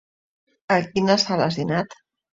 A 0.75 0.77
quina 0.87 1.19
sala 1.27 1.47
has 1.49 1.63
dinat? 1.63 1.99